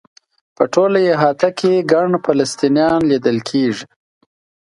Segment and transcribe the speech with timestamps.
[0.55, 3.85] په ټوله احاطه کې ګڼ فلسطینیان لیدل کېږي.